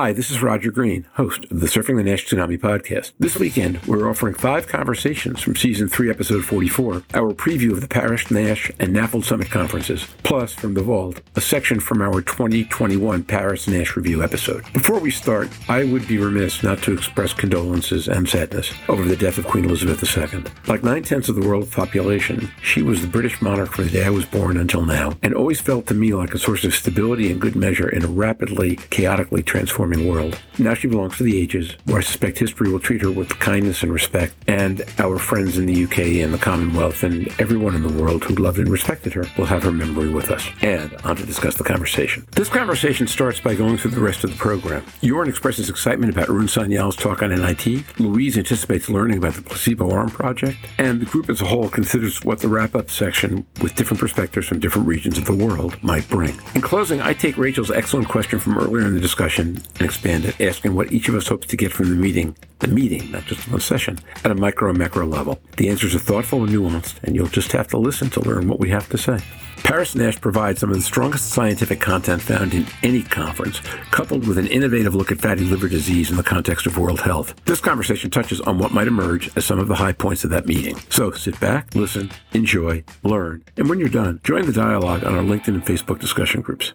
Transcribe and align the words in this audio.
Hi, 0.00 0.14
this 0.14 0.30
is 0.30 0.42
Roger 0.42 0.70
Green, 0.70 1.04
host 1.16 1.44
of 1.50 1.60
the 1.60 1.66
Surfing 1.66 1.98
the 1.98 2.02
Nash 2.02 2.26
Tsunami 2.26 2.58
podcast. 2.58 3.12
This 3.18 3.36
weekend, 3.36 3.84
we're 3.84 4.08
offering 4.08 4.32
five 4.32 4.66
conversations 4.66 5.42
from 5.42 5.56
season 5.56 5.90
3, 5.90 6.08
episode 6.08 6.42
44, 6.42 7.02
our 7.12 7.34
preview 7.34 7.72
of 7.72 7.82
the 7.82 7.86
Paris, 7.86 8.30
Nash, 8.30 8.72
and 8.80 8.96
NAFLD 8.96 9.22
Summit 9.22 9.50
conferences, 9.50 10.06
plus 10.22 10.54
from 10.54 10.72
the 10.72 10.82
vault, 10.82 11.20
a 11.36 11.40
section 11.42 11.80
from 11.80 12.00
our 12.00 12.22
2021 12.22 13.24
Paris 13.24 13.68
Nash 13.68 13.94
review 13.94 14.22
episode. 14.22 14.64
Before 14.72 14.98
we 14.98 15.10
start, 15.10 15.50
I 15.68 15.84
would 15.84 16.08
be 16.08 16.16
remiss 16.16 16.62
not 16.62 16.82
to 16.84 16.94
express 16.94 17.34
condolences 17.34 18.08
and 18.08 18.26
sadness 18.26 18.72
over 18.88 19.04
the 19.04 19.16
death 19.16 19.36
of 19.36 19.44
Queen 19.44 19.66
Elizabeth 19.66 20.02
II. 20.16 20.44
Like 20.66 20.82
nine 20.82 21.02
tenths 21.02 21.28
of 21.28 21.34
the 21.34 21.46
world's 21.46 21.74
population, 21.74 22.50
she 22.62 22.80
was 22.80 23.02
the 23.02 23.06
British 23.06 23.42
monarch 23.42 23.72
from 23.72 23.84
the 23.84 23.90
day 23.90 24.06
I 24.06 24.10
was 24.10 24.24
born 24.24 24.56
until 24.56 24.86
now, 24.86 25.12
and 25.22 25.34
always 25.34 25.60
felt 25.60 25.86
to 25.88 25.94
me 25.94 26.14
like 26.14 26.32
a 26.32 26.38
source 26.38 26.64
of 26.64 26.74
stability 26.74 27.30
and 27.30 27.38
good 27.38 27.54
measure 27.54 27.90
in 27.90 28.02
a 28.02 28.08
rapidly, 28.08 28.76
chaotically 28.88 29.42
transforming 29.42 29.89
world. 29.98 30.38
Now 30.58 30.74
she 30.74 30.88
belongs 30.88 31.16
to 31.18 31.24
the 31.24 31.40
ages, 31.40 31.76
where 31.84 31.98
I 31.98 32.02
suspect 32.02 32.38
history 32.38 32.70
will 32.70 32.80
treat 32.80 33.02
her 33.02 33.10
with 33.10 33.38
kindness 33.38 33.82
and 33.82 33.92
respect, 33.92 34.34
and 34.46 34.82
our 34.98 35.18
friends 35.18 35.56
in 35.58 35.66
the 35.66 35.84
UK 35.84 35.98
and 36.22 36.34
the 36.34 36.38
Commonwealth 36.38 37.02
and 37.02 37.28
everyone 37.40 37.74
in 37.74 37.82
the 37.82 38.02
world 38.02 38.24
who 38.24 38.34
loved 38.34 38.58
and 38.58 38.68
respected 38.68 39.12
her 39.14 39.24
will 39.38 39.46
have 39.46 39.62
her 39.62 39.72
memory 39.72 40.08
with 40.08 40.30
us. 40.30 40.46
And 40.62 40.94
on 41.04 41.16
to 41.16 41.26
discuss 41.26 41.56
the 41.56 41.64
conversation. 41.64 42.26
This 42.32 42.48
conversation 42.48 43.06
starts 43.06 43.40
by 43.40 43.54
going 43.54 43.78
through 43.78 43.92
the 43.92 44.00
rest 44.00 44.24
of 44.24 44.30
the 44.30 44.36
program. 44.36 44.82
Jorn 45.02 45.28
expresses 45.28 45.70
excitement 45.70 46.12
about 46.12 46.28
Arun 46.28 46.46
Sanyal's 46.46 46.96
talk 46.96 47.22
on 47.22 47.30
NIT. 47.30 47.98
Louise 47.98 48.36
anticipates 48.36 48.88
learning 48.88 49.18
about 49.18 49.34
the 49.34 49.42
placebo 49.42 49.90
arm 49.90 50.10
project, 50.10 50.58
and 50.78 51.00
the 51.00 51.06
group 51.06 51.30
as 51.30 51.40
a 51.40 51.46
whole 51.46 51.68
considers 51.68 52.24
what 52.24 52.40
the 52.40 52.48
wrap-up 52.48 52.90
section, 52.90 53.46
with 53.62 53.74
different 53.74 54.00
perspectives 54.00 54.46
from 54.46 54.60
different 54.60 54.86
regions 54.86 55.18
of 55.18 55.24
the 55.24 55.34
world, 55.34 55.82
might 55.82 56.08
bring. 56.08 56.38
In 56.54 56.60
closing, 56.60 57.00
I 57.00 57.14
take 57.14 57.36
Rachel's 57.36 57.70
excellent 57.70 58.08
question 58.08 58.38
from 58.38 58.58
earlier 58.58 58.86
in 58.86 58.94
the 58.94 59.00
discussion 59.00 59.62
and 59.80 59.88
expand 59.88 60.26
it, 60.26 60.40
asking 60.40 60.74
what 60.74 60.92
each 60.92 61.08
of 61.08 61.14
us 61.14 61.26
hopes 61.26 61.46
to 61.48 61.56
get 61.56 61.72
from 61.72 61.88
the 61.88 61.96
meeting, 61.96 62.36
the 62.58 62.68
meeting, 62.68 63.10
not 63.10 63.24
just 63.24 63.48
one 63.50 63.60
session, 63.60 63.98
at 64.24 64.30
a 64.30 64.34
micro 64.34 64.68
and 64.68 64.78
macro 64.78 65.06
level. 65.06 65.40
The 65.56 65.70
answers 65.70 65.94
are 65.94 65.98
thoughtful 65.98 66.44
and 66.44 66.52
nuanced, 66.52 67.02
and 67.02 67.16
you'll 67.16 67.28
just 67.28 67.52
have 67.52 67.68
to 67.68 67.78
listen 67.78 68.10
to 68.10 68.20
learn 68.20 68.46
what 68.46 68.60
we 68.60 68.68
have 68.70 68.88
to 68.90 68.98
say. 68.98 69.18
Paris 69.62 69.94
Nash 69.94 70.20
provides 70.20 70.60
some 70.60 70.70
of 70.70 70.76
the 70.76 70.82
strongest 70.82 71.30
scientific 71.30 71.80
content 71.80 72.22
found 72.22 72.54
in 72.54 72.66
any 72.82 73.02
conference, 73.02 73.60
coupled 73.90 74.26
with 74.26 74.38
an 74.38 74.46
innovative 74.46 74.94
look 74.94 75.12
at 75.12 75.20
fatty 75.20 75.44
liver 75.44 75.68
disease 75.68 76.10
in 76.10 76.16
the 76.16 76.22
context 76.22 76.66
of 76.66 76.76
world 76.76 77.00
health. 77.00 77.34
This 77.44 77.60
conversation 77.60 78.10
touches 78.10 78.40
on 78.42 78.58
what 78.58 78.72
might 78.72 78.88
emerge 78.88 79.34
as 79.36 79.44
some 79.46 79.58
of 79.58 79.68
the 79.68 79.76
high 79.76 79.92
points 79.92 80.24
of 80.24 80.30
that 80.30 80.46
meeting. 80.46 80.78
So 80.88 81.10
sit 81.12 81.38
back, 81.40 81.74
listen, 81.74 82.10
enjoy, 82.32 82.84
learn, 83.02 83.44
and 83.56 83.68
when 83.68 83.78
you're 83.78 83.88
done, 83.88 84.20
join 84.24 84.46
the 84.46 84.52
dialogue 84.52 85.04
on 85.04 85.14
our 85.14 85.22
LinkedIn 85.22 85.48
and 85.48 85.64
Facebook 85.64 86.00
discussion 86.00 86.40
groups. 86.40 86.72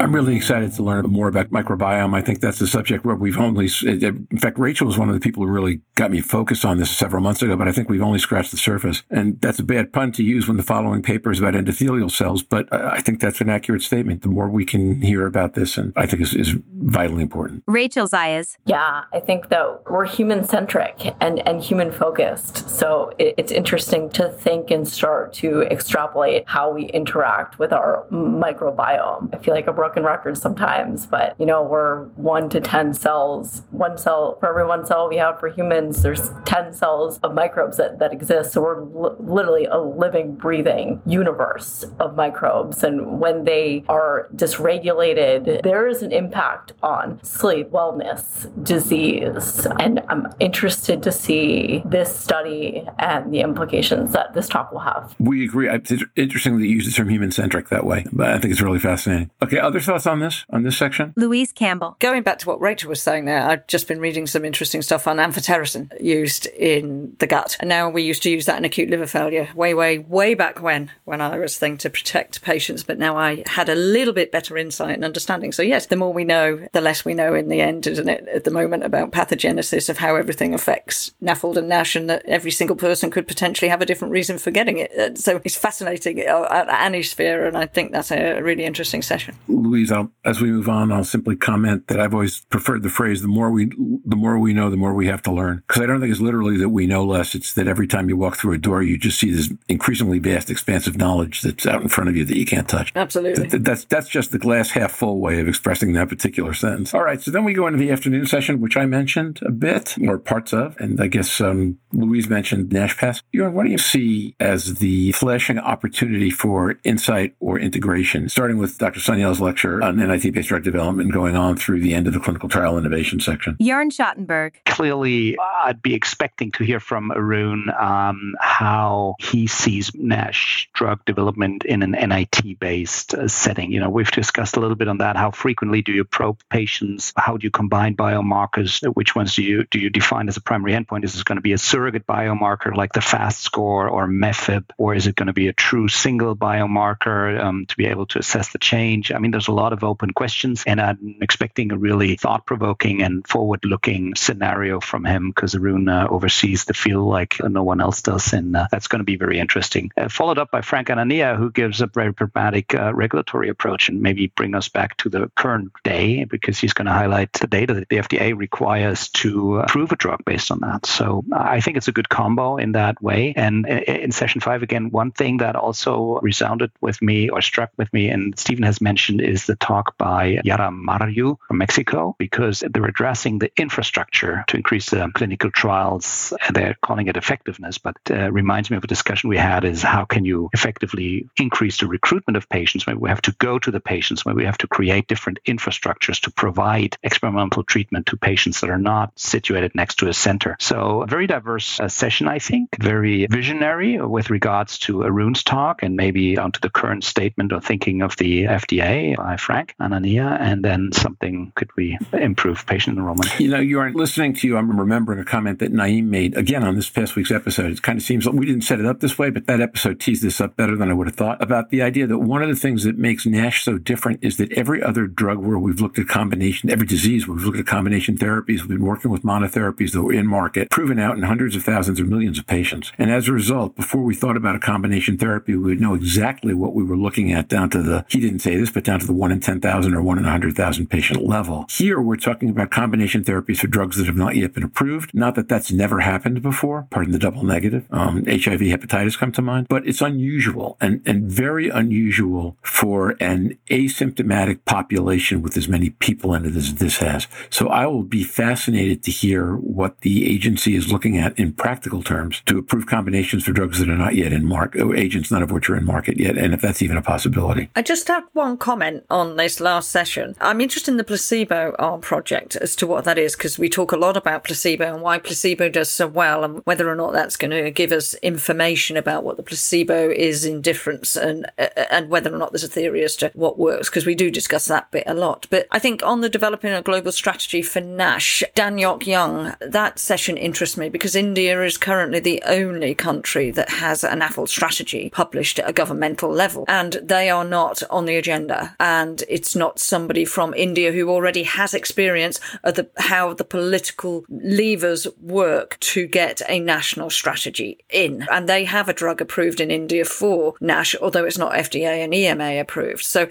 I'm 0.00 0.14
really 0.14 0.36
excited 0.36 0.72
to 0.74 0.82
learn 0.82 1.06
more 1.06 1.28
about 1.28 1.50
microbiome. 1.50 2.14
I 2.14 2.20
think 2.20 2.40
that's 2.40 2.58
the 2.58 2.66
subject 2.66 3.04
where 3.04 3.16
we've 3.16 3.36
only, 3.38 3.68
in 3.84 4.38
fact, 4.38 4.58
Rachel 4.58 4.86
was 4.86 4.96
one 4.96 5.08
of 5.08 5.14
the 5.14 5.20
people 5.20 5.44
who 5.44 5.50
really 5.50 5.80
got 5.96 6.10
me 6.10 6.20
focused 6.20 6.64
on 6.64 6.78
this 6.78 6.90
several 6.90 7.22
months 7.22 7.42
ago, 7.42 7.56
but 7.56 7.66
I 7.66 7.72
think 7.72 7.88
we've 7.88 8.02
only 8.02 8.18
scratched 8.18 8.52
the 8.52 8.56
surface. 8.56 9.02
And 9.10 9.40
that's 9.40 9.58
a 9.58 9.64
bad 9.64 9.92
pun 9.92 10.12
to 10.12 10.22
use 10.22 10.46
when 10.46 10.56
the 10.56 10.62
following 10.62 11.02
paper 11.02 11.32
is 11.32 11.40
about 11.40 11.54
endothelial 11.54 12.10
cells, 12.10 12.42
but 12.42 12.72
I 12.72 13.00
think 13.00 13.20
that's 13.20 13.40
an 13.40 13.48
accurate 13.48 13.82
statement. 13.82 14.22
The 14.22 14.28
more 14.28 14.48
we 14.48 14.64
can 14.64 15.02
hear 15.02 15.26
about 15.26 15.54
this, 15.54 15.76
and 15.76 15.92
I 15.96 16.06
think 16.06 16.22
is, 16.22 16.32
is 16.34 16.54
vitally 16.74 17.22
important. 17.22 17.64
Rachel 17.66 18.06
Zayas. 18.06 18.56
Yeah, 18.66 19.04
I 19.12 19.18
think 19.20 19.48
that 19.48 19.82
we're 19.90 20.06
human 20.06 20.44
centric 20.44 21.14
and, 21.20 21.46
and 21.46 21.60
human 21.62 21.90
focused. 21.90 22.68
So 22.70 23.12
it, 23.18 23.34
it's 23.36 23.52
interesting 23.52 24.10
to 24.10 24.30
think 24.30 24.70
and 24.70 24.86
start 24.86 25.32
to 25.34 25.62
extrapolate 25.62 26.44
how 26.46 26.70
we 26.70 26.84
interact 26.84 27.58
with 27.58 27.72
our 27.72 28.06
microbiome. 28.12 29.34
I 29.34 29.38
feel 29.38 29.54
like 29.54 29.66
a 29.66 29.72
broken 29.72 29.87
record 29.96 30.36
sometimes, 30.38 31.06
but 31.06 31.34
you 31.38 31.46
know, 31.46 31.62
we're 31.62 32.04
one 32.16 32.48
to 32.50 32.60
10 32.60 32.94
cells. 32.94 33.62
One 33.70 33.98
cell 33.98 34.36
for 34.40 34.48
every 34.48 34.66
one 34.66 34.86
cell 34.86 35.08
we 35.08 35.16
have 35.16 35.38
for 35.40 35.48
humans, 35.48 36.02
there's 36.02 36.30
10 36.44 36.72
cells 36.72 37.18
of 37.18 37.34
microbes 37.34 37.76
that, 37.76 37.98
that 37.98 38.12
exist. 38.12 38.52
So 38.52 38.62
we're 38.62 38.82
li- 38.82 39.16
literally 39.18 39.66
a 39.66 39.78
living, 39.78 40.34
breathing 40.34 41.00
universe 41.06 41.84
of 42.00 42.16
microbes. 42.16 42.82
And 42.84 43.20
when 43.20 43.44
they 43.44 43.84
are 43.88 44.28
dysregulated, 44.34 45.62
there 45.62 45.86
is 45.88 46.02
an 46.02 46.12
impact 46.12 46.72
on 46.82 47.22
sleep, 47.22 47.70
wellness, 47.70 48.48
disease. 48.64 49.66
And 49.78 50.00
I'm 50.08 50.26
interested 50.40 51.02
to 51.02 51.12
see 51.12 51.82
this 51.84 52.14
study 52.14 52.86
and 52.98 53.32
the 53.32 53.40
implications 53.40 54.12
that 54.12 54.34
this 54.34 54.48
talk 54.48 54.72
will 54.72 54.80
have. 54.80 55.14
We 55.18 55.44
agree. 55.44 55.68
It's 55.68 55.92
interesting 56.16 56.58
that 56.58 56.66
you 56.66 56.74
use 56.74 56.86
the 56.86 56.92
term 56.92 57.08
human 57.08 57.30
centric 57.30 57.68
that 57.68 57.84
way, 57.84 58.04
but 58.12 58.30
I 58.30 58.38
think 58.38 58.52
it's 58.52 58.60
really 58.60 58.78
fascinating. 58.78 59.30
Okay, 59.42 59.58
other 59.58 59.77
thoughts 59.80 60.06
on 60.06 60.20
this, 60.20 60.44
on 60.50 60.62
this 60.62 60.76
section? 60.76 61.12
Louise 61.16 61.52
Campbell. 61.52 61.96
Going 62.00 62.22
back 62.22 62.38
to 62.38 62.46
what 62.46 62.60
Rachel 62.60 62.88
was 62.88 63.02
saying 63.02 63.24
there, 63.24 63.42
I've 63.42 63.66
just 63.66 63.88
been 63.88 64.00
reading 64.00 64.26
some 64.26 64.44
interesting 64.44 64.82
stuff 64.82 65.06
on 65.06 65.16
amphotericin 65.16 65.92
used 66.00 66.46
in 66.46 67.16
the 67.18 67.26
gut. 67.26 67.56
And 67.60 67.68
now 67.68 67.88
we 67.88 68.02
used 68.02 68.22
to 68.24 68.30
use 68.30 68.46
that 68.46 68.58
in 68.58 68.64
acute 68.64 68.90
liver 68.90 69.06
failure 69.06 69.48
way, 69.54 69.74
way, 69.74 69.98
way 69.98 70.34
back 70.34 70.62
when, 70.62 70.90
when 71.04 71.20
I 71.20 71.38
was 71.38 71.58
thinking 71.58 71.78
to 71.78 71.90
protect 71.90 72.42
patients. 72.42 72.82
But 72.82 72.98
now 72.98 73.16
I 73.16 73.42
had 73.46 73.68
a 73.68 73.74
little 73.74 74.14
bit 74.14 74.32
better 74.32 74.56
insight 74.56 74.94
and 74.94 75.04
understanding. 75.04 75.52
So, 75.52 75.62
yes, 75.62 75.86
the 75.86 75.96
more 75.96 76.12
we 76.12 76.24
know, 76.24 76.66
the 76.72 76.80
less 76.80 77.04
we 77.04 77.14
know 77.14 77.34
in 77.34 77.48
the 77.48 77.60
end, 77.60 77.86
isn't 77.86 78.08
it, 78.08 78.26
at 78.28 78.44
the 78.44 78.50
moment 78.50 78.84
about 78.84 79.12
pathogenesis 79.12 79.88
of 79.88 79.98
how 79.98 80.16
everything 80.16 80.54
affects 80.54 81.12
NAFLD 81.22 81.58
and 81.58 81.68
NASH 81.68 81.96
and 81.96 82.10
that 82.10 82.24
every 82.26 82.50
single 82.50 82.76
person 82.76 83.10
could 83.10 83.26
potentially 83.26 83.68
have 83.68 83.80
a 83.80 83.86
different 83.86 84.12
reason 84.12 84.38
for 84.38 84.50
getting 84.50 84.78
it. 84.78 85.18
So 85.18 85.40
it's 85.44 85.56
fascinating 85.56 86.26
uh, 86.28 86.46
at 86.50 86.68
any 86.68 87.02
sphere. 87.02 87.46
And 87.46 87.56
I 87.56 87.66
think 87.66 87.92
that's 87.92 88.10
a 88.10 88.40
really 88.40 88.64
interesting 88.64 89.02
session. 89.02 89.36
Louise, 89.68 89.92
I'll, 89.92 90.10
as 90.24 90.40
we 90.40 90.50
move 90.50 90.68
on, 90.68 90.92
I'll 90.92 91.04
simply 91.04 91.36
comment 91.36 91.88
that 91.88 92.00
I've 92.00 92.14
always 92.14 92.40
preferred 92.46 92.82
the 92.82 92.88
phrase 92.88 93.22
"the 93.22 93.28
more 93.28 93.50
we, 93.50 93.66
the 93.66 94.16
more 94.16 94.38
we 94.38 94.52
know, 94.52 94.70
the 94.70 94.76
more 94.76 94.94
we 94.94 95.06
have 95.06 95.22
to 95.22 95.32
learn." 95.32 95.62
Because 95.66 95.82
I 95.82 95.86
don't 95.86 96.00
think 96.00 96.10
it's 96.10 96.20
literally 96.20 96.56
that 96.58 96.68
we 96.68 96.86
know 96.86 97.04
less; 97.04 97.34
it's 97.34 97.54
that 97.54 97.68
every 97.68 97.86
time 97.86 98.08
you 98.08 98.16
walk 98.16 98.36
through 98.36 98.54
a 98.54 98.58
door, 98.58 98.82
you 98.82 98.98
just 98.98 99.18
see 99.18 99.30
this 99.30 99.52
increasingly 99.68 100.18
vast, 100.18 100.50
expanse 100.50 100.86
of 100.86 100.96
knowledge 100.96 101.42
that's 101.42 101.66
out 101.66 101.82
in 101.82 101.88
front 101.88 102.08
of 102.08 102.16
you 102.16 102.24
that 102.24 102.36
you 102.36 102.46
can't 102.46 102.68
touch. 102.68 102.92
Absolutely, 102.94 103.48
Th- 103.48 103.62
that's 103.62 103.84
that's 103.84 104.08
just 104.08 104.32
the 104.32 104.38
glass 104.38 104.70
half 104.70 104.92
full 104.92 105.18
way 105.18 105.40
of 105.40 105.48
expressing 105.48 105.92
that 105.94 106.08
particular 106.08 106.54
sentence. 106.54 106.94
All 106.94 107.02
right, 107.02 107.20
so 107.20 107.30
then 107.30 107.44
we 107.44 107.52
go 107.52 107.66
into 107.66 107.78
the 107.78 107.90
afternoon 107.90 108.26
session, 108.26 108.60
which 108.60 108.76
I 108.76 108.86
mentioned 108.86 109.40
a 109.42 109.50
bit 109.50 109.96
or 110.06 110.18
parts 110.18 110.52
of, 110.52 110.76
and 110.78 111.00
I 111.00 111.08
guess 111.08 111.40
um, 111.40 111.78
Louise 111.92 112.28
mentioned 112.28 112.70
NashPass. 112.70 113.22
Jorn, 113.34 113.52
what 113.52 113.64
do 113.64 113.70
you 113.70 113.78
see 113.78 114.34
as 114.40 114.76
the 114.76 115.12
flashing 115.12 115.58
opportunity 115.58 116.30
for 116.30 116.76
insight 116.84 117.34
or 117.40 117.58
integration, 117.58 118.28
starting 118.28 118.58
with 118.58 118.78
Dr. 118.78 119.00
Sanyal's 119.00 119.40
lecture 119.40 119.57
on 119.64 119.96
NIT-based 119.96 120.48
drug 120.48 120.64
development, 120.64 121.12
going 121.12 121.36
on 121.36 121.56
through 121.56 121.80
the 121.80 121.94
end 121.94 122.06
of 122.06 122.12
the 122.12 122.20
clinical 122.20 122.48
trial 122.48 122.78
innovation 122.78 123.20
section? 123.20 123.56
Jorn 123.60 123.90
Schattenberg. 123.90 124.52
Clearly, 124.64 125.36
I'd 125.38 125.82
be 125.82 125.94
expecting 125.94 126.52
to 126.52 126.64
hear 126.64 126.80
from 126.80 127.10
Arun 127.10 127.70
um, 127.78 128.34
how 128.40 129.14
he 129.18 129.46
sees 129.46 129.90
NASH 129.94 130.70
drug 130.72 131.04
development 131.04 131.64
in 131.64 131.82
an 131.82 131.92
NIT-based 131.92 133.14
uh, 133.14 133.28
setting. 133.28 133.72
You 133.72 133.80
know, 133.80 133.90
we've 133.90 134.10
discussed 134.10 134.56
a 134.56 134.60
little 134.60 134.76
bit 134.76 134.88
on 134.88 134.98
that. 134.98 135.16
How 135.16 135.30
frequently 135.30 135.82
do 135.82 135.92
you 135.92 136.04
probe 136.04 136.40
patients? 136.50 137.12
How 137.16 137.36
do 137.36 137.46
you 137.46 137.50
combine 137.50 137.96
biomarkers? 137.96 138.84
Which 138.94 139.14
ones 139.14 139.34
do 139.34 139.42
you 139.42 139.64
do 139.70 139.78
you 139.78 139.90
define 139.90 140.28
as 140.28 140.36
a 140.36 140.40
primary 140.40 140.72
endpoint? 140.72 141.04
Is 141.04 141.14
this 141.14 141.22
going 141.22 141.36
to 141.36 141.42
be 141.42 141.52
a 141.52 141.58
surrogate 141.58 142.06
biomarker 142.06 142.74
like 142.74 142.92
the 142.92 143.00
FAST 143.00 143.40
score 143.40 143.88
or 143.88 144.06
MEFIB, 144.06 144.70
or 144.78 144.94
is 144.94 145.06
it 145.06 145.16
going 145.16 145.26
to 145.26 145.32
be 145.32 145.48
a 145.48 145.52
true 145.52 145.88
single 145.88 146.36
biomarker 146.36 147.40
um, 147.40 147.66
to 147.66 147.76
be 147.76 147.86
able 147.86 148.06
to 148.06 148.18
assess 148.18 148.52
the 148.52 148.58
change? 148.58 149.12
I 149.12 149.18
mean, 149.18 149.30
there's 149.30 149.47
a 149.48 149.52
lot 149.52 149.72
of 149.72 149.84
open 149.84 150.12
questions, 150.12 150.64
and 150.66 150.80
I'm 150.80 151.16
expecting 151.20 151.72
a 151.72 151.78
really 151.78 152.16
thought-provoking 152.16 153.02
and 153.02 153.26
forward-looking 153.26 154.14
scenario 154.14 154.80
from 154.80 155.04
him 155.04 155.30
because 155.30 155.54
Arun 155.54 155.88
uh, 155.88 156.06
oversees 156.08 156.64
the 156.64 156.74
field 156.74 157.08
like 157.08 157.36
no 157.42 157.62
one 157.62 157.80
else 157.80 158.02
does, 158.02 158.32
and 158.32 158.56
uh, 158.56 158.68
that's 158.70 158.88
going 158.88 159.00
to 159.00 159.04
be 159.04 159.16
very 159.16 159.38
interesting. 159.38 159.90
Uh, 159.96 160.08
followed 160.08 160.38
up 160.38 160.50
by 160.50 160.60
Frank 160.60 160.88
Anania, 160.88 161.36
who 161.36 161.50
gives 161.50 161.80
a 161.80 161.86
very 161.86 162.12
pragmatic 162.12 162.74
uh, 162.74 162.94
regulatory 162.94 163.48
approach 163.48 163.88
and 163.88 164.02
maybe 164.02 164.28
bring 164.28 164.54
us 164.54 164.68
back 164.68 164.96
to 164.98 165.08
the 165.08 165.30
current 165.36 165.72
day 165.84 166.24
because 166.24 166.58
he's 166.58 166.72
going 166.72 166.86
to 166.86 166.92
highlight 166.92 167.32
the 167.34 167.46
data 167.46 167.74
that 167.74 167.88
the 167.88 167.96
FDA 167.96 168.36
requires 168.36 169.08
to 169.08 169.58
approve 169.58 169.92
a 169.92 169.96
drug 169.96 170.24
based 170.24 170.50
on 170.50 170.60
that. 170.60 170.86
So 170.86 171.24
I 171.32 171.60
think 171.60 171.76
it's 171.76 171.88
a 171.88 171.92
good 171.92 172.08
combo 172.08 172.56
in 172.56 172.72
that 172.72 173.00
way. 173.02 173.32
And 173.36 173.66
in 173.66 174.12
session 174.12 174.40
five, 174.40 174.62
again, 174.62 174.90
one 174.90 175.12
thing 175.12 175.38
that 175.38 175.56
also 175.56 176.18
resounded 176.22 176.70
with 176.80 177.00
me 177.00 177.28
or 177.28 177.40
struck 177.42 177.70
with 177.76 177.92
me, 177.92 178.08
and 178.08 178.38
Stephen 178.38 178.64
has 178.64 178.80
mentioned, 178.80 179.20
is 179.20 179.37
the 179.46 179.56
talk 179.56 179.96
by 179.98 180.40
Yara 180.44 180.70
Maryu 180.70 181.36
from 181.46 181.58
Mexico, 181.58 182.14
because 182.18 182.62
they're 182.70 182.84
addressing 182.84 183.38
the 183.38 183.50
infrastructure 183.56 184.44
to 184.48 184.56
increase 184.56 184.90
the 184.90 185.10
clinical 185.14 185.50
trials. 185.50 186.32
They're 186.50 186.76
calling 186.82 187.08
it 187.08 187.16
effectiveness, 187.16 187.78
but 187.78 187.96
uh, 188.10 188.30
reminds 188.30 188.70
me 188.70 188.76
of 188.76 188.84
a 188.84 188.86
discussion 188.86 189.30
we 189.30 189.36
had 189.36 189.64
is 189.64 189.82
how 189.82 190.04
can 190.04 190.24
you 190.24 190.50
effectively 190.52 191.28
increase 191.36 191.78
the 191.78 191.86
recruitment 191.86 192.36
of 192.36 192.48
patients? 192.48 192.86
Maybe 192.86 192.98
we 192.98 193.08
have 193.08 193.22
to 193.22 193.32
go 193.38 193.58
to 193.58 193.70
the 193.70 193.80
patients, 193.80 194.24
maybe 194.24 194.38
we 194.38 194.44
have 194.44 194.58
to 194.58 194.68
create 194.68 195.06
different 195.08 195.38
infrastructures 195.46 196.20
to 196.22 196.30
provide 196.30 196.96
experimental 197.02 197.62
treatment 197.62 198.06
to 198.06 198.16
patients 198.16 198.60
that 198.60 198.70
are 198.70 198.78
not 198.78 199.18
situated 199.18 199.74
next 199.74 199.96
to 199.96 200.08
a 200.08 200.14
center. 200.14 200.56
So 200.60 201.02
a 201.02 201.06
very 201.06 201.26
diverse 201.26 201.80
uh, 201.80 201.88
session, 201.88 202.28
I 202.28 202.38
think, 202.38 202.76
very 202.80 203.26
visionary 203.26 204.00
with 204.00 204.30
regards 204.30 204.78
to 204.80 205.04
Arun's 205.04 205.42
talk 205.42 205.82
and 205.82 205.96
maybe 205.96 206.38
onto 206.38 206.60
the 206.60 206.70
current 206.70 207.04
statement 207.04 207.52
or 207.52 207.60
thinking 207.60 208.02
of 208.02 208.16
the 208.16 208.44
FDA 208.44 209.17
by 209.18 209.36
Frank 209.36 209.74
Anania, 209.80 210.40
and 210.40 210.64
then 210.64 210.92
something 210.92 211.52
could 211.56 211.68
we 211.76 211.98
improve 212.12 212.64
patient 212.66 212.98
enrollment. 212.98 213.38
You 213.40 213.48
know, 213.48 213.58
you 213.58 213.80
aren't 213.80 213.96
listening 213.96 214.32
to 214.34 214.46
you. 214.46 214.56
I'm 214.56 214.78
remembering 214.78 215.18
a 215.18 215.24
comment 215.24 215.58
that 215.58 215.72
Naeem 215.72 216.04
made 216.04 216.36
again 216.36 216.62
on 216.62 216.76
this 216.76 216.88
past 216.88 217.16
week's 217.16 217.32
episode. 217.32 217.72
It 217.72 217.82
kind 217.82 217.98
of 217.98 218.04
seems 218.04 218.26
like 218.26 218.36
we 218.36 218.46
didn't 218.46 218.62
set 218.62 218.78
it 218.78 218.86
up 218.86 219.00
this 219.00 219.18
way, 219.18 219.30
but 219.30 219.46
that 219.46 219.60
episode 219.60 219.98
teased 219.98 220.22
this 220.22 220.40
up 220.40 220.56
better 220.56 220.76
than 220.76 220.88
I 220.88 220.94
would 220.94 221.08
have 221.08 221.16
thought 221.16 221.42
about 221.42 221.70
the 221.70 221.82
idea 221.82 222.06
that 222.06 222.18
one 222.18 222.42
of 222.42 222.48
the 222.48 222.54
things 222.54 222.84
that 222.84 222.96
makes 222.96 223.26
NASH 223.26 223.64
so 223.64 223.76
different 223.76 224.20
is 224.22 224.36
that 224.36 224.52
every 224.52 224.80
other 224.82 225.08
drug 225.08 225.38
where 225.38 225.58
we've 225.58 225.80
looked 225.80 225.98
at 225.98 226.06
combination, 226.06 226.70
every 226.70 226.86
disease 226.86 227.26
where 227.26 227.36
we've 227.36 227.44
looked 227.44 227.58
at 227.58 227.66
combination 227.66 228.16
therapies, 228.16 228.60
we've 228.60 228.68
been 228.68 228.84
working 228.84 229.10
with 229.10 229.22
monotherapies 229.22 229.92
that 229.92 230.02
were 230.02 230.12
in 230.12 230.28
market, 230.28 230.70
proven 230.70 231.00
out 231.00 231.16
in 231.16 231.24
hundreds 231.24 231.56
of 231.56 231.64
thousands 231.64 231.98
or 231.98 232.04
millions 232.04 232.38
of 232.38 232.46
patients. 232.46 232.92
And 232.98 233.10
as 233.10 233.26
a 233.26 233.32
result, 233.32 233.74
before 233.74 234.02
we 234.04 234.14
thought 234.14 234.36
about 234.36 234.54
a 234.54 234.60
combination 234.60 235.18
therapy, 235.18 235.56
we 235.56 235.70
would 235.70 235.80
know 235.80 235.94
exactly 235.94 236.54
what 236.54 236.74
we 236.74 236.84
were 236.84 236.96
looking 236.96 237.32
at 237.32 237.48
down 237.48 237.68
to 237.70 237.82
the, 237.82 238.04
he 238.08 238.20
didn't 238.20 238.40
say 238.40 238.56
this, 238.56 238.70
but 238.70 238.84
down 238.84 239.00
to 239.00 239.06
the 239.08 239.12
one 239.12 239.32
in 239.32 239.40
10,000 239.40 239.94
or 239.94 240.02
one 240.02 240.18
in 240.18 240.24
100,000 240.24 240.86
patient 240.88 241.24
level. 241.24 241.66
Here, 241.68 242.00
we're 242.00 242.16
talking 242.16 242.50
about 242.50 242.70
combination 242.70 243.24
therapies 243.24 243.58
for 243.58 243.66
drugs 243.66 243.96
that 243.96 244.06
have 244.06 244.16
not 244.16 244.36
yet 244.36 244.52
been 244.52 244.62
approved. 244.62 245.12
Not 245.12 245.34
that 245.34 245.48
that's 245.48 245.72
never 245.72 246.00
happened 246.00 246.42
before, 246.42 246.86
pardon 246.90 247.12
the 247.12 247.18
double 247.18 247.42
negative. 247.42 247.86
Um, 247.90 248.24
HIV, 248.26 248.60
hepatitis 248.60 249.18
come 249.18 249.32
to 249.32 249.42
mind, 249.42 249.66
but 249.68 249.86
it's 249.88 250.00
unusual 250.00 250.76
and, 250.80 251.02
and 251.04 251.24
very 251.30 251.68
unusual 251.68 252.56
for 252.62 253.16
an 253.18 253.58
asymptomatic 253.70 254.64
population 254.64 255.42
with 255.42 255.56
as 255.56 255.68
many 255.68 255.90
people 255.90 256.34
in 256.34 256.44
it 256.44 256.54
as 256.54 256.74
this 256.74 256.98
has. 256.98 257.26
So 257.50 257.68
I 257.68 257.86
will 257.86 258.02
be 258.02 258.22
fascinated 258.22 259.02
to 259.04 259.10
hear 259.10 259.54
what 259.54 260.02
the 260.02 260.30
agency 260.30 260.76
is 260.76 260.92
looking 260.92 261.16
at 261.16 261.38
in 261.38 261.52
practical 261.52 262.02
terms 262.02 262.42
to 262.46 262.58
approve 262.58 262.86
combinations 262.86 263.44
for 263.44 263.52
drugs 263.52 263.78
that 263.78 263.88
are 263.88 263.96
not 263.96 264.14
yet 264.14 264.32
in 264.32 264.44
market, 264.44 264.86
agents 264.96 265.30
none 265.30 265.42
of 265.42 265.50
which 265.50 265.70
are 265.70 265.76
in 265.76 265.84
market 265.84 266.18
yet, 266.18 266.36
and 266.36 266.52
if 266.52 266.60
that's 266.60 266.82
even 266.82 266.96
a 266.96 267.02
possibility. 267.02 267.70
I 267.74 267.82
just 267.82 268.06
have 268.08 268.24
one 268.34 268.58
comment 268.58 268.97
on 269.10 269.36
this 269.36 269.60
last 269.60 269.90
session. 269.90 270.36
I'm 270.40 270.60
interested 270.60 270.90
in 270.90 270.96
the 270.96 271.04
placebo 271.04 271.74
arm 271.78 272.00
project 272.00 272.56
as 272.56 272.76
to 272.76 272.86
what 272.86 273.04
that 273.04 273.18
is, 273.18 273.36
because 273.36 273.58
we 273.58 273.68
talk 273.68 273.92
a 273.92 273.96
lot 273.96 274.16
about 274.16 274.44
placebo 274.44 274.92
and 274.92 275.02
why 275.02 275.18
placebo 275.18 275.68
does 275.68 275.88
so 275.88 276.06
well, 276.06 276.44
and 276.44 276.60
whether 276.64 276.88
or 276.88 276.96
not 276.96 277.12
that's 277.12 277.36
going 277.36 277.50
to 277.50 277.70
give 277.70 277.92
us 277.92 278.14
information 278.14 278.96
about 278.96 279.24
what 279.24 279.36
the 279.36 279.42
placebo 279.42 280.10
is 280.10 280.44
in 280.44 280.60
difference, 280.60 281.16
and 281.16 281.46
uh, 281.58 281.68
and 281.90 282.08
whether 282.08 282.34
or 282.34 282.38
not 282.38 282.52
there's 282.52 282.64
a 282.64 282.68
theory 282.68 283.02
as 283.02 283.16
to 283.16 283.30
what 283.34 283.58
works, 283.58 283.88
because 283.88 284.06
we 284.06 284.14
do 284.14 284.30
discuss 284.30 284.66
that 284.66 284.90
bit 284.90 285.04
a 285.06 285.14
lot. 285.14 285.46
But 285.50 285.66
I 285.70 285.78
think 285.78 286.02
on 286.02 286.20
the 286.20 286.28
developing 286.28 286.72
a 286.72 286.82
global 286.82 287.12
strategy 287.12 287.62
for 287.62 287.80
NASH, 287.80 288.42
Danyok 288.54 289.06
Young, 289.06 289.54
that 289.60 289.98
session 289.98 290.36
interests 290.36 290.76
me 290.76 290.88
because 290.88 291.16
India 291.16 291.62
is 291.62 291.78
currently 291.78 292.20
the 292.20 292.42
only 292.46 292.94
country 292.94 293.50
that 293.50 293.68
has 293.68 294.04
an 294.04 294.20
NAFLD 294.20 294.48
strategy 294.48 295.10
published 295.10 295.58
at 295.58 295.68
a 295.68 295.72
governmental 295.72 296.30
level, 296.30 296.64
and 296.68 296.94
they 297.02 297.30
are 297.30 297.44
not 297.44 297.82
on 297.90 298.04
the 298.04 298.16
agenda. 298.16 298.76
And 298.88 299.22
it's 299.28 299.54
not 299.54 299.78
somebody 299.78 300.24
from 300.24 300.54
India 300.54 300.92
who 300.92 301.10
already 301.10 301.42
has 301.42 301.74
experience 301.74 302.40
of 302.64 302.74
the, 302.76 302.88
how 302.96 303.34
the 303.34 303.44
political 303.44 304.24
levers 304.30 305.06
work 305.20 305.78
to 305.80 306.06
get 306.06 306.40
a 306.48 306.58
national 306.58 307.10
strategy 307.10 307.84
in. 307.90 308.26
And 308.32 308.48
they 308.48 308.64
have 308.64 308.88
a 308.88 308.94
drug 308.94 309.20
approved 309.20 309.60
in 309.60 309.70
India 309.70 310.06
for 310.06 310.54
NASH, 310.62 310.94
although 311.02 311.26
it's 311.26 311.36
not 311.36 311.52
FDA 311.52 312.02
and 312.02 312.14
EMA 312.14 312.60
approved. 312.60 313.04
So 313.04 313.24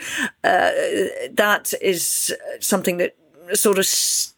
uh, 0.44 0.72
that 1.32 1.74
is 1.82 2.36
something 2.60 2.98
that 2.98 3.16
sort 3.54 3.80
of 3.80 3.88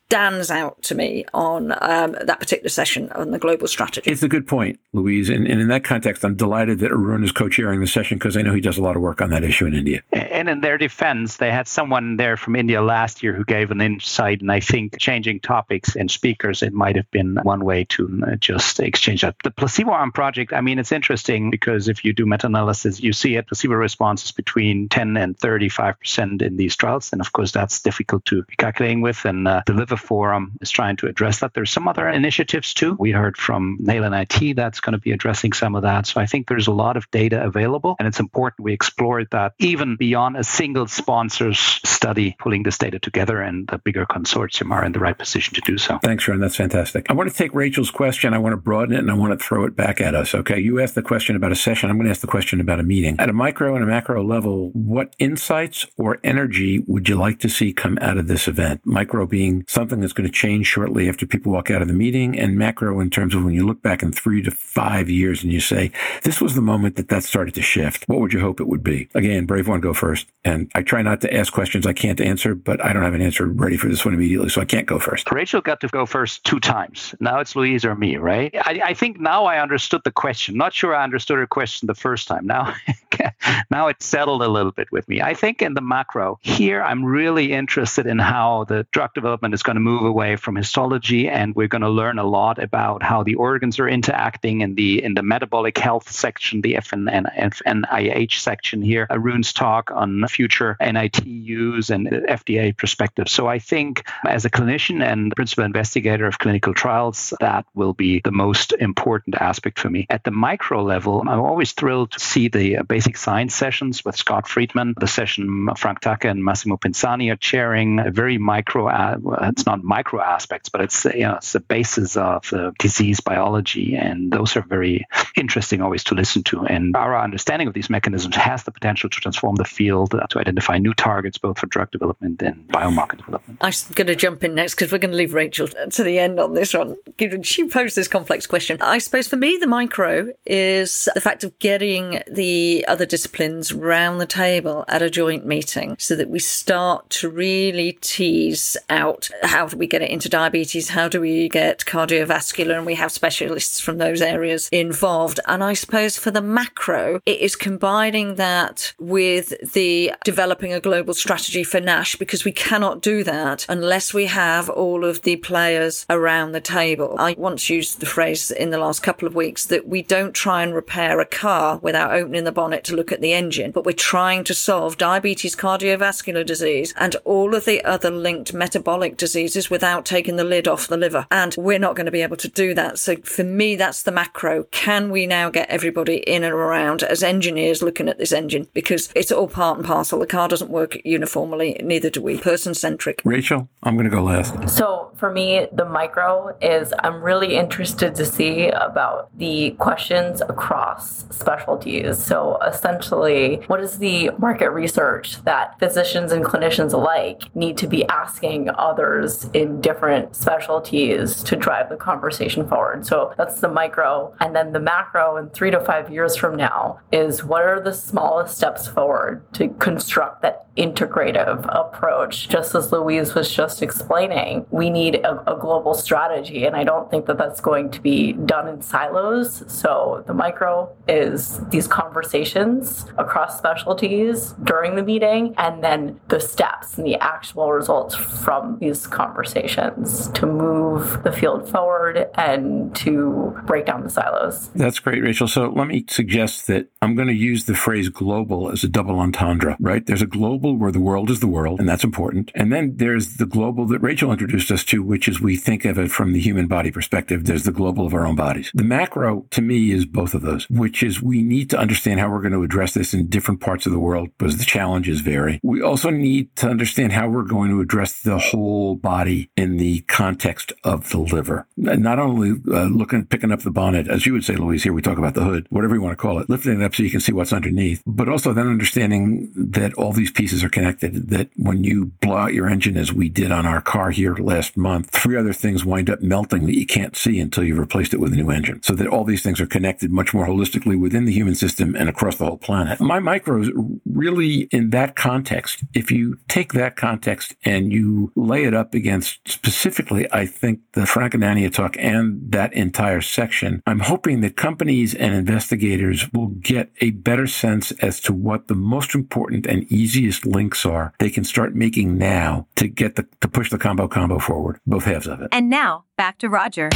stands 0.09 0.49
out 0.49 0.81
to 0.81 0.95
me 0.95 1.23
on 1.35 1.71
um, 1.83 2.17
that 2.19 2.39
particular 2.39 2.67
session 2.67 3.11
on 3.11 3.29
the 3.29 3.37
global 3.37 3.67
strategy. 3.67 4.09
It's 4.09 4.23
a 4.23 4.27
good 4.27 4.47
point, 4.47 4.79
Louise. 4.91 5.29
And, 5.29 5.45
and 5.45 5.61
in 5.61 5.67
that 5.67 5.83
context, 5.83 6.25
I'm 6.25 6.35
delighted 6.35 6.79
that 6.79 6.91
Arun 6.91 7.23
is 7.23 7.31
co 7.31 7.47
chairing 7.47 7.79
the 7.79 7.85
session 7.85 8.17
because 8.17 8.35
I 8.35 8.41
know 8.41 8.55
he 8.55 8.59
does 8.59 8.79
a 8.79 8.81
lot 8.81 8.95
of 8.95 9.03
work 9.03 9.21
on 9.21 9.29
that 9.29 9.43
issue 9.43 9.67
in 9.67 9.75
India. 9.75 10.01
And 10.11 10.49
in 10.49 10.61
their 10.61 10.79
defense, 10.79 11.37
they 11.37 11.51
had 11.51 11.67
someone 11.67 12.17
there 12.17 12.37
from 12.37 12.55
India 12.55 12.81
last 12.81 13.21
year 13.21 13.35
who 13.35 13.45
gave 13.45 13.69
an 13.69 13.81
insight. 13.81 14.41
And 14.41 14.51
I 14.51 14.61
think 14.61 14.97
changing 14.97 15.41
topics 15.41 15.95
and 15.95 16.09
speakers, 16.09 16.63
it 16.63 16.73
might 16.73 16.95
have 16.95 17.11
been 17.11 17.37
one 17.43 17.63
way 17.63 17.83
to 17.89 18.23
uh, 18.25 18.35
just 18.37 18.79
exchange 18.79 19.21
that. 19.21 19.35
The 19.43 19.51
placebo 19.51 19.91
arm 19.91 20.11
project, 20.11 20.53
I 20.53 20.61
mean, 20.61 20.79
it's 20.79 20.91
interesting 20.91 21.51
because 21.51 21.87
if 21.87 22.03
you 22.03 22.13
do 22.13 22.25
meta 22.25 22.47
analysis, 22.47 22.99
you 22.99 23.13
see 23.13 23.35
a 23.35 23.43
placebo 23.43 23.75
responses 23.75 24.31
between 24.31 24.89
10 24.89 25.17
and 25.17 25.37
35% 25.37 26.41
in 26.41 26.57
these 26.57 26.75
trials. 26.75 27.11
And 27.11 27.21
of 27.21 27.31
course, 27.31 27.51
that's 27.51 27.79
difficult 27.81 28.25
to 28.25 28.41
be 28.41 28.55
calculating 28.55 29.01
with. 29.01 29.23
And 29.25 29.47
uh, 29.47 29.61
the 29.67 29.73
liver 29.73 29.98
Forum 29.99 30.57
is 30.61 30.71
trying 30.71 30.97
to 30.97 31.07
address 31.07 31.39
that. 31.39 31.53
There's 31.53 31.71
some 31.71 31.87
other 31.87 32.07
initiatives 32.07 32.73
too. 32.73 32.95
We 32.99 33.11
heard 33.11 33.37
from 33.37 33.77
Nalen 33.81 34.19
IT 34.19 34.55
that's 34.55 34.79
going 34.79 34.93
to 34.93 34.99
be 34.99 35.11
addressing 35.11 35.53
some 35.53 35.75
of 35.75 35.83
that. 35.83 36.07
So 36.07 36.19
I 36.19 36.25
think 36.25 36.47
there's 36.47 36.67
a 36.67 36.71
lot 36.71 36.97
of 36.97 37.09
data 37.11 37.43
available, 37.43 37.95
and 37.99 38.07
it's 38.07 38.19
important 38.19 38.63
we 38.63 38.73
explore 38.73 39.23
that 39.25 39.53
even 39.59 39.95
beyond 39.95 40.37
a 40.37 40.43
single 40.43 40.87
sponsor's 40.87 41.59
study, 41.59 42.35
pulling 42.39 42.63
this 42.63 42.77
data 42.77 42.99
together, 42.99 43.41
and 43.41 43.67
the 43.67 43.77
bigger 43.77 44.05
consortium 44.05 44.71
are 44.71 44.83
in 44.83 44.91
the 44.91 44.99
right 44.99 45.17
position 45.17 45.53
to 45.55 45.61
do 45.61 45.77
so. 45.77 45.97
Thanks, 46.01 46.27
Ron. 46.27 46.39
That's 46.39 46.55
fantastic. 46.55 47.07
I 47.09 47.13
want 47.13 47.29
to 47.29 47.35
take 47.35 47.53
Rachel's 47.53 47.91
question. 47.91 48.33
I 48.33 48.37
want 48.37 48.53
to 48.53 48.57
broaden 48.57 48.95
it, 48.95 48.99
and 48.99 49.09
I 49.09 49.15
want 49.15 49.37
to 49.37 49.43
throw 49.43 49.65
it 49.65 49.75
back 49.75 49.99
at 50.01 50.15
us. 50.15 50.35
Okay, 50.35 50.59
you 50.59 50.79
asked 50.79 50.95
the 50.95 51.01
question 51.01 51.35
about 51.35 51.51
a 51.51 51.55
session. 51.55 51.89
I'm 51.89 51.97
going 51.97 52.05
to 52.05 52.11
ask 52.11 52.21
the 52.21 52.27
question 52.27 52.61
about 52.61 52.79
a 52.79 52.83
meeting. 52.83 53.15
At 53.19 53.29
a 53.29 53.33
micro 53.33 53.75
and 53.75 53.83
a 53.83 53.87
macro 53.87 54.23
level, 54.23 54.69
what 54.73 55.15
insights 55.17 55.85
or 55.97 56.19
energy 56.23 56.83
would 56.87 57.09
you 57.09 57.15
like 57.15 57.39
to 57.39 57.49
see 57.49 57.73
come 57.73 57.97
out 58.01 58.17
of 58.17 58.27
this 58.27 58.47
event? 58.47 58.81
Micro 58.85 59.25
being 59.25 59.65
something 59.67 59.88
something 59.89 60.01
that's 60.01 60.13
going 60.13 60.27
to 60.27 60.33
change 60.33 60.67
shortly 60.67 61.09
after 61.09 61.25
people 61.25 61.51
walk 61.51 61.71
out 61.71 61.81
of 61.81 61.87
the 61.87 61.93
meeting, 61.93 62.37
and 62.37 62.55
macro 62.55 62.99
in 62.99 63.09
terms 63.09 63.33
of 63.33 63.43
when 63.43 63.55
you 63.55 63.65
look 63.65 63.81
back 63.81 64.03
in 64.03 64.11
three 64.11 64.41
to 64.43 64.51
five 64.51 65.09
years 65.09 65.43
and 65.43 65.51
you 65.51 65.59
say, 65.59 65.91
this 66.23 66.39
was 66.39 66.53
the 66.53 66.61
moment 66.61 66.95
that 66.95 67.09
that 67.09 67.23
started 67.23 67.55
to 67.55 67.61
shift. 67.61 68.03
What 68.07 68.19
would 68.19 68.31
you 68.31 68.39
hope 68.39 68.59
it 68.59 68.67
would 68.67 68.83
be? 68.83 69.09
Again, 69.15 69.45
brave 69.47 69.67
one, 69.67 69.81
go 69.81 69.93
first. 69.93 70.27
And 70.45 70.69
I 70.75 70.83
try 70.83 71.01
not 71.01 71.21
to 71.21 71.33
ask 71.33 71.51
questions 71.51 71.87
I 71.87 71.93
can't 71.93 72.21
answer, 72.21 72.53
but 72.53 72.83
I 72.85 72.93
don't 72.93 73.03
have 73.03 73.15
an 73.15 73.21
answer 73.21 73.47
ready 73.47 73.77
for 73.77 73.87
this 73.87 74.05
one 74.05 74.13
immediately, 74.13 74.49
so 74.49 74.61
I 74.61 74.65
can't 74.65 74.85
go 74.85 74.99
first. 74.99 75.31
Rachel 75.31 75.61
got 75.61 75.81
to 75.81 75.87
go 75.87 76.05
first 76.05 76.43
two 76.43 76.59
times. 76.59 77.15
Now 77.19 77.39
it's 77.39 77.55
Louise 77.55 77.83
or 77.83 77.95
me, 77.95 78.17
right? 78.17 78.53
I, 78.55 78.81
I 78.85 78.93
think 78.93 79.19
now 79.19 79.45
I 79.45 79.59
understood 79.59 80.01
the 80.05 80.11
question. 80.11 80.55
Not 80.55 80.73
sure 80.73 80.95
I 80.95 81.03
understood 81.03 81.39
her 81.39 81.47
question 81.47 81.87
the 81.87 81.95
first 81.95 82.27
time. 82.27 82.45
Now, 82.45 82.75
now 83.71 83.87
it's 83.87 84.05
settled 84.05 84.43
a 84.43 84.47
little 84.47 84.71
bit 84.71 84.91
with 84.91 85.07
me. 85.07 85.21
I 85.21 85.33
think 85.33 85.63
in 85.63 85.73
the 85.73 85.81
macro 85.81 86.37
here, 86.41 86.81
I'm 86.83 87.03
really 87.03 87.53
interested 87.53 88.05
in 88.05 88.19
how 88.19 88.65
the 88.65 88.85
drug 88.91 89.13
development 89.13 89.53
is 89.53 89.63
going 89.63 89.75
to 89.75 89.78
move 89.79 90.03
away 90.03 90.35
from 90.35 90.55
histology, 90.55 91.29
and 91.29 91.55
we're 91.55 91.67
going 91.67 91.81
to 91.81 91.89
learn 91.89 92.19
a 92.19 92.23
lot 92.23 92.61
about 92.61 93.03
how 93.03 93.23
the 93.23 93.35
organs 93.35 93.79
are 93.79 93.87
interacting 93.87 94.61
in 94.61 94.75
the 94.75 95.03
in 95.03 95.13
the 95.13 95.23
metabolic 95.23 95.77
health 95.77 96.11
section, 96.11 96.61
the 96.61 96.75
FN 96.75 97.09
FNIH 97.37 98.39
section 98.39 98.81
here. 98.81 99.07
Uh, 99.09 99.15
Arun's 99.15 99.53
talk 99.53 99.91
on 99.91 100.25
future 100.27 100.77
NITUs 100.79 101.89
and 101.89 102.07
FDA 102.07 102.75
perspective. 102.75 103.27
So 103.29 103.47
I 103.47 103.59
think 103.59 104.03
as 104.25 104.45
a 104.45 104.49
clinician 104.49 105.03
and 105.03 105.33
principal 105.35 105.65
investigator 105.65 106.25
of 106.25 106.39
clinical 106.39 106.73
trials, 106.73 107.33
that 107.39 107.65
will 107.73 107.93
be 107.93 108.21
the 108.23 108.31
most 108.31 108.73
important 108.73 109.35
aspect 109.35 109.79
for 109.79 109.89
me. 109.89 110.05
At 110.09 110.23
the 110.23 110.31
micro 110.31 110.83
level, 110.83 111.21
I'm 111.21 111.39
always 111.39 111.73
thrilled 111.73 112.11
to 112.11 112.19
see 112.19 112.47
the 112.47 112.77
uh, 112.77 112.83
basic 112.83 113.17
science 113.17 113.55
sessions 113.55 114.03
with 114.05 114.15
Scott 114.15 114.47
Friedman, 114.47 114.95
the 114.97 115.07
session 115.07 115.69
Frank 115.77 116.01
Tacke 116.01 116.29
and 116.29 116.43
Massimo 116.43 116.77
Pinzani 116.77 117.31
are 117.31 117.35
chairing, 117.35 117.99
a 117.99 118.11
very 118.11 118.37
micro, 118.37 118.87
uh, 118.87 119.17
it's 119.43 119.65
not 119.69 119.83
micro 119.83 120.21
aspects, 120.21 120.69
but 120.69 120.81
it's 120.81 121.05
you 121.05 121.21
know 121.21 121.35
it's 121.35 121.53
the 121.53 121.59
basis 121.59 122.17
of 122.17 122.51
uh, 122.53 122.71
disease 122.79 123.19
biology, 123.19 123.95
and 123.95 124.31
those 124.31 124.55
are 124.55 124.61
very 124.61 125.05
interesting 125.35 125.81
always 125.81 126.03
to 126.05 126.15
listen 126.15 126.43
to. 126.43 126.65
And 126.65 126.95
our 126.95 127.17
understanding 127.17 127.67
of 127.67 127.73
these 127.73 127.89
mechanisms 127.89 128.35
has 128.35 128.63
the 128.63 128.71
potential 128.71 129.09
to 129.09 129.19
transform 129.19 129.55
the 129.55 129.65
field 129.65 130.13
uh, 130.13 130.27
to 130.27 130.39
identify 130.39 130.77
new 130.77 130.93
targets 130.93 131.37
both 131.37 131.59
for 131.59 131.67
drug 131.67 131.91
development 131.91 132.41
and 132.41 132.67
biomarker 132.67 133.17
development. 133.17 133.59
I'm 133.61 133.73
going 133.93 134.07
to 134.07 134.15
jump 134.15 134.43
in 134.43 134.55
next 134.55 134.75
because 134.75 134.91
we're 134.91 134.99
going 134.99 135.11
to 135.11 135.17
leave 135.17 135.33
Rachel 135.33 135.67
to 135.67 136.03
the 136.03 136.19
end 136.19 136.39
on 136.39 136.53
this 136.53 136.73
one. 136.73 136.97
She 137.43 137.67
posed 137.67 137.95
this 137.95 138.07
complex 138.07 138.47
question. 138.47 138.81
I 138.81 138.97
suppose 138.97 139.27
for 139.27 139.37
me, 139.37 139.57
the 139.57 139.67
micro 139.67 140.33
is 140.45 141.07
the 141.13 141.21
fact 141.21 141.43
of 141.43 141.57
getting 141.59 142.21
the 142.29 142.85
other 142.87 143.05
disciplines 143.05 143.73
round 143.73 144.19
the 144.19 144.25
table 144.25 144.85
at 144.87 145.01
a 145.01 145.09
joint 145.09 145.45
meeting 145.45 145.95
so 145.99 146.15
that 146.15 146.29
we 146.29 146.39
start 146.39 147.09
to 147.09 147.29
really 147.29 147.97
tease 148.01 148.77
out 148.89 149.29
how 149.43 149.58
how 149.59 149.67
do 149.67 149.75
we 149.75 149.87
get 149.87 150.01
it 150.01 150.09
into 150.09 150.29
diabetes? 150.29 150.87
How 150.87 151.09
do 151.09 151.19
we 151.19 151.49
get 151.49 151.79
cardiovascular? 151.79 152.77
And 152.77 152.85
we 152.85 152.95
have 152.95 153.11
specialists 153.11 153.81
from 153.81 153.97
those 153.97 154.21
areas 154.21 154.69
involved. 154.71 155.41
And 155.47 155.61
I 155.61 155.73
suppose 155.73 156.17
for 156.17 156.31
the 156.31 156.41
macro, 156.41 157.19
it 157.25 157.41
is 157.41 157.57
combining 157.57 158.35
that 158.35 158.93
with 158.99 159.73
the 159.73 160.13
developing 160.23 160.71
a 160.71 160.79
global 160.79 161.13
strategy 161.13 161.65
for 161.65 161.81
NASH 161.81 162.15
because 162.15 162.45
we 162.45 162.53
cannot 162.53 163.01
do 163.01 163.21
that 163.25 163.65
unless 163.67 164.13
we 164.13 164.27
have 164.27 164.69
all 164.69 165.03
of 165.03 165.23
the 165.23 165.35
players 165.35 166.05
around 166.09 166.53
the 166.53 166.61
table. 166.61 167.17
I 167.19 167.35
once 167.37 167.69
used 167.69 167.99
the 167.99 168.05
phrase 168.05 168.51
in 168.51 168.69
the 168.69 168.77
last 168.77 169.03
couple 169.03 169.27
of 169.27 169.35
weeks 169.35 169.65
that 169.65 169.89
we 169.89 170.01
don't 170.01 170.31
try 170.31 170.63
and 170.63 170.73
repair 170.73 171.19
a 171.19 171.25
car 171.25 171.79
without 171.79 172.13
opening 172.13 172.45
the 172.45 172.53
bonnet 172.53 172.85
to 172.85 172.95
look 172.95 173.11
at 173.11 173.19
the 173.19 173.33
engine, 173.33 173.71
but 173.71 173.85
we're 173.85 173.91
trying 173.91 174.45
to 174.45 174.53
solve 174.53 174.97
diabetes, 174.97 175.53
cardiovascular 175.53 176.45
disease, 176.45 176.93
and 176.95 177.17
all 177.25 177.53
of 177.53 177.65
the 177.65 177.83
other 177.83 178.09
linked 178.09 178.53
metabolic 178.53 179.17
diseases 179.17 179.38
without 179.69 180.05
taking 180.05 180.35
the 180.35 180.43
lid 180.43 180.67
off 180.67 180.87
the 180.87 180.97
liver. 180.97 181.27
And 181.31 181.55
we're 181.57 181.79
not 181.79 181.95
going 181.95 182.05
to 182.05 182.11
be 182.11 182.21
able 182.21 182.37
to 182.37 182.47
do 182.47 182.73
that. 182.73 182.99
So 182.99 183.15
for 183.17 183.43
me, 183.43 183.75
that's 183.75 184.03
the 184.03 184.11
macro. 184.11 184.63
Can 184.71 185.09
we 185.09 185.25
now 185.27 185.49
get 185.49 185.69
everybody 185.69 186.17
in 186.17 186.43
and 186.43 186.53
around 186.53 187.03
as 187.03 187.23
engineers 187.23 187.81
looking 187.81 188.09
at 188.09 188.17
this 188.17 188.31
engine? 188.31 188.67
Because 188.73 189.09
it's 189.15 189.31
all 189.31 189.47
part 189.47 189.77
and 189.77 189.85
parcel. 189.85 190.19
The 190.19 190.27
car 190.27 190.47
doesn't 190.47 190.71
work 190.71 190.97
uniformly, 191.05 191.79
neither 191.83 192.09
do 192.09 192.21
we. 192.21 192.39
Person 192.39 192.73
centric. 192.73 193.21
Rachel, 193.23 193.69
I'm 193.83 193.95
going 193.95 194.09
to 194.09 194.15
go 194.15 194.23
last. 194.23 194.69
So 194.69 195.11
for 195.15 195.31
me, 195.31 195.67
the 195.71 195.85
micro 195.85 196.57
is 196.61 196.93
I'm 196.99 197.21
really 197.21 197.55
interested 197.55 198.15
to 198.15 198.25
see 198.25 198.69
about 198.69 199.29
the 199.37 199.71
questions 199.71 200.41
across 200.41 201.25
specialties. 201.29 202.23
So 202.23 202.57
essentially, 202.65 203.57
what 203.67 203.81
is 203.81 203.97
the 203.97 204.31
market 204.37 204.71
research 204.71 205.43
that 205.43 205.77
physicians 205.79 206.31
and 206.31 206.43
clinicians 206.43 206.93
alike 206.93 207.53
need 207.55 207.77
to 207.77 207.87
be 207.87 208.05
asking 208.07 208.69
others 208.69 209.28
in 209.53 209.81
different 209.81 210.35
specialties 210.35 211.43
to 211.43 211.55
drive 211.55 211.89
the 211.89 211.95
conversation 211.95 212.67
forward? 212.67 213.05
So 213.05 213.33
that's 213.37 213.59
the 213.61 213.69
micro. 213.69 214.33
And 214.39 214.55
then 214.55 214.71
the 214.71 214.79
macro 214.79 215.37
in 215.37 215.49
three 215.49 215.71
to 215.71 215.79
five 215.79 216.11
years 216.11 216.35
from 216.35 216.55
now 216.55 216.99
is 217.11 217.43
what 217.43 217.63
are 217.63 217.81
the 217.81 217.93
smallest 217.93 218.57
steps 218.57 218.87
forward 218.87 219.41
to 219.53 219.69
construct 219.79 220.41
that 220.41 220.67
integrative 220.75 221.65
approach? 221.73 222.49
Just 222.49 222.73
as 222.75 222.91
Louise 222.91 223.33
was 223.35 223.53
just 223.53 223.81
explaining, 223.81 224.65
we 224.71 224.89
need 224.89 225.15
a, 225.15 225.51
a 225.51 225.59
global 225.59 225.93
strategy. 225.93 226.65
And 226.65 226.75
I 226.75 226.83
don't 226.83 227.09
think 227.11 227.25
that 227.25 227.37
that's 227.37 227.61
going 227.61 227.91
to 227.91 228.01
be 228.01 228.33
done 228.33 228.67
in 228.67 228.81
silos. 228.81 229.63
So 229.67 230.23
the 230.27 230.33
micro 230.33 230.89
is 231.07 231.59
these 231.69 231.87
conversations 231.87 233.05
across 233.17 233.57
specialties 233.57 234.53
during 234.63 234.95
the 234.95 235.03
meeting, 235.03 235.53
and 235.57 235.83
then 235.83 236.19
the 236.29 236.39
steps 236.39 236.97
and 236.97 237.05
the 237.05 237.15
actual 237.15 237.71
results 237.71 238.15
from 238.15 238.77
these 238.79 239.07
conversations 239.07 239.18
to 239.19 240.45
move 240.45 241.23
the 241.23 241.31
field 241.31 241.69
forward 241.69 242.27
and 242.35 242.95
to 242.95 243.57
break 243.65 243.85
down 243.85 244.03
the 244.03 244.09
silos. 244.09 244.69
That's 244.69 244.99
great, 244.99 245.21
Rachel. 245.21 245.47
So 245.47 245.69
let 245.69 245.87
me 245.87 246.05
suggest 246.07 246.67
that 246.67 246.87
I'm 247.01 247.15
going 247.15 247.27
to 247.27 247.33
use 247.33 247.65
the 247.65 247.75
phrase 247.75 248.09
global 248.09 248.71
as 248.71 248.83
a 248.83 248.87
double 248.87 249.19
entendre, 249.19 249.77
right? 249.79 250.05
There's 250.05 250.21
a 250.21 250.27
global 250.27 250.77
where 250.77 250.91
the 250.91 250.99
world 250.99 251.29
is 251.29 251.39
the 251.39 251.47
world, 251.47 251.79
and 251.79 251.87
that's 251.87 252.03
important. 252.03 252.51
And 252.55 252.71
then 252.71 252.97
there's 252.97 253.35
the 253.37 253.45
global 253.45 253.85
that 253.87 253.99
Rachel 253.99 254.31
introduced 254.31 254.71
us 254.71 254.83
to, 254.85 255.03
which 255.03 255.27
is 255.27 255.41
we 255.41 255.55
think 255.55 255.85
of 255.85 255.97
it 255.97 256.11
from 256.11 256.33
the 256.33 256.39
human 256.39 256.67
body 256.67 256.91
perspective. 256.91 257.45
There's 257.45 257.63
the 257.63 257.71
global 257.71 258.05
of 258.05 258.13
our 258.13 258.25
own 258.25 258.35
bodies. 258.35 258.71
The 258.73 258.83
macro 258.83 259.45
to 259.51 259.61
me 259.61 259.91
is 259.91 260.05
both 260.05 260.33
of 260.33 260.41
those, 260.41 260.69
which 260.69 261.03
is 261.03 261.21
we 261.21 261.43
need 261.43 261.69
to 261.71 261.77
understand 261.77 262.19
how 262.19 262.29
we're 262.29 262.41
going 262.41 262.53
to 262.53 262.63
address 262.63 262.93
this 262.93 263.13
in 263.13 263.27
different 263.27 263.61
parts 263.61 263.85
of 263.85 263.91
the 263.91 263.99
world 263.99 264.29
because 264.37 264.57
the 264.57 264.65
challenges 264.65 265.21
vary. 265.21 265.59
We 265.63 265.81
also 265.81 266.09
need 266.09 266.55
to 266.57 266.67
understand 266.67 267.13
how 267.13 267.29
we're 267.29 267.43
going 267.43 267.69
to 267.71 267.81
address 267.81 268.21
the 268.21 268.37
whole 268.37 268.95
body 268.95 269.08
in 269.55 269.77
the 269.77 270.01
context 270.01 270.71
of 270.83 271.09
the 271.09 271.17
liver. 271.17 271.67
Not 271.77 272.19
only 272.19 272.51
uh, 272.71 272.85
looking, 272.85 273.25
picking 273.25 273.51
up 273.51 273.61
the 273.61 273.71
bonnet, 273.71 274.07
as 274.07 274.25
you 274.25 274.33
would 274.33 274.43
say, 274.43 274.55
Louise, 274.55 274.83
here 274.83 274.93
we 274.93 275.01
talk 275.01 275.17
about 275.17 275.33
the 275.33 275.43
hood, 275.43 275.67
whatever 275.69 275.95
you 275.95 276.01
want 276.01 276.17
to 276.17 276.21
call 276.21 276.39
it, 276.39 276.49
lifting 276.49 276.79
it 276.79 276.83
up 276.83 276.95
so 276.95 277.03
you 277.03 277.09
can 277.09 277.19
see 277.19 277.31
what's 277.31 277.53
underneath, 277.53 278.03
but 278.05 278.29
also 278.29 278.53
then 278.53 278.67
understanding 278.67 279.51
that 279.55 279.93
all 279.93 280.13
these 280.13 280.31
pieces 280.31 280.63
are 280.63 280.69
connected, 280.69 281.29
that 281.29 281.49
when 281.55 281.83
you 281.83 282.07
blow 282.21 282.37
out 282.37 282.53
your 282.53 282.69
engine, 282.69 282.97
as 282.97 283.11
we 283.13 283.29
did 283.29 283.51
on 283.51 283.65
our 283.65 283.81
car 283.81 284.11
here 284.11 284.35
last 284.35 284.77
month, 284.77 285.09
three 285.09 285.37
other 285.37 285.53
things 285.53 285.85
wind 285.85 286.09
up 286.09 286.21
melting 286.21 286.65
that 286.65 286.77
you 286.77 286.85
can't 286.85 287.15
see 287.15 287.39
until 287.39 287.63
you've 287.63 287.79
replaced 287.79 288.13
it 288.13 288.19
with 288.19 288.33
a 288.33 288.35
new 288.35 288.51
engine. 288.51 288.81
So 288.83 288.93
that 288.93 289.07
all 289.07 289.23
these 289.23 289.43
things 289.43 289.59
are 289.59 289.67
connected 289.67 290.11
much 290.11 290.33
more 290.33 290.47
holistically 290.47 290.99
within 290.99 291.25
the 291.25 291.33
human 291.33 291.55
system 291.55 291.95
and 291.95 292.09
across 292.09 292.37
the 292.37 292.45
whole 292.45 292.57
planet. 292.57 292.99
My 292.99 293.19
micros 293.19 293.69
really 294.05 294.67
in 294.71 294.91
that 294.91 295.15
context, 295.15 295.83
if 295.93 296.11
you 296.11 296.37
take 296.47 296.73
that 296.73 296.95
context 296.95 297.55
and 297.63 297.91
you 297.91 298.31
lay 298.35 298.65
it 298.65 298.73
up 298.73 298.93
against 298.99 299.39
specifically, 299.47 300.27
I 300.31 300.45
think 300.45 300.81
the 300.93 301.05
Frank 301.05 301.33
Anania 301.33 301.73
talk 301.73 301.95
and 301.97 302.51
that 302.51 302.73
entire 302.73 303.21
section, 303.21 303.81
I'm 303.87 304.01
hoping 304.01 304.41
that 304.41 304.55
companies 304.55 305.15
and 305.15 305.33
investigators 305.33 306.31
will 306.33 306.47
get 306.47 306.91
a 307.01 307.11
better 307.11 307.47
sense 307.47 307.91
as 307.93 308.19
to 308.21 308.33
what 308.33 308.67
the 308.67 308.75
most 308.75 309.15
important 309.15 309.65
and 309.65 309.83
easiest 309.91 310.45
links 310.45 310.85
are 310.85 311.13
they 311.19 311.29
can 311.29 311.43
start 311.43 311.73
making 311.73 312.17
now 312.17 312.67
to 312.75 312.87
get 312.87 313.15
the, 313.15 313.25
to 313.41 313.47
push 313.47 313.69
the 313.69 313.77
combo 313.77 314.07
combo 314.07 314.39
forward, 314.39 314.79
both 314.85 315.05
halves 315.05 315.27
of 315.27 315.41
it. 315.41 315.49
And 315.51 315.69
now, 315.69 316.05
back 316.17 316.37
to 316.39 316.49
Roger. 316.49 316.89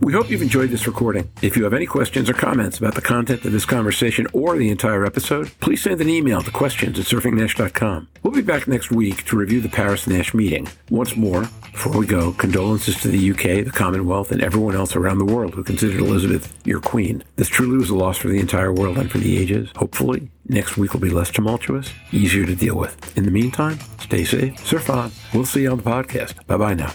We 0.00 0.12
hope 0.12 0.30
you've 0.30 0.42
enjoyed 0.42 0.70
this 0.70 0.86
recording. 0.86 1.28
If 1.42 1.56
you 1.56 1.64
have 1.64 1.74
any 1.74 1.84
questions 1.84 2.30
or 2.30 2.32
comments 2.32 2.78
about 2.78 2.94
the 2.94 3.02
content 3.02 3.44
of 3.44 3.50
this 3.52 3.66
conversation 3.66 4.26
or 4.32 4.56
the 4.56 4.70
entire 4.70 5.04
episode, 5.04 5.50
please 5.60 5.82
send 5.82 6.00
an 6.00 6.08
email 6.08 6.40
to 6.40 6.50
questions 6.52 6.98
at 6.98 7.06
surfingnash.com. 7.06 8.08
We'll 8.22 8.32
be 8.32 8.40
back 8.42 8.68
next 8.68 8.90
week 8.92 9.24
to 9.26 9.36
review 9.36 9.60
the 9.60 9.68
Paris 9.68 10.06
Nash 10.06 10.32
meeting. 10.34 10.68
Once 10.88 11.16
more, 11.16 11.42
before 11.72 11.98
we 11.98 12.06
go, 12.06 12.32
condolences 12.32 13.00
to 13.02 13.08
the 13.08 13.30
UK, 13.32 13.64
the 13.64 13.72
Commonwealth, 13.74 14.30
and 14.30 14.42
everyone 14.42 14.76
else 14.76 14.94
around 14.94 15.18
the 15.18 15.24
world 15.24 15.54
who 15.54 15.64
considered 15.64 16.00
Elizabeth 16.00 16.56
your 16.64 16.80
queen. 16.80 17.24
This 17.36 17.48
truly 17.48 17.76
was 17.76 17.90
a 17.90 17.96
loss 17.96 18.18
for 18.18 18.28
the 18.28 18.38
entire 18.38 18.72
world 18.72 18.98
and 18.98 19.10
for 19.10 19.18
the 19.18 19.36
ages. 19.36 19.70
Hopefully, 19.76 20.30
next 20.48 20.76
week 20.76 20.92
will 20.92 21.00
be 21.00 21.10
less 21.10 21.30
tumultuous, 21.30 21.90
easier 22.12 22.46
to 22.46 22.54
deal 22.54 22.76
with. 22.76 23.16
In 23.16 23.24
the 23.24 23.30
meantime, 23.32 23.78
stay 24.00 24.24
safe, 24.24 24.64
surf 24.64 24.90
on. 24.90 25.10
We'll 25.34 25.44
see 25.44 25.62
you 25.62 25.72
on 25.72 25.78
the 25.78 25.82
podcast. 25.84 26.46
Bye 26.46 26.56
bye 26.56 26.74
now. 26.74 26.92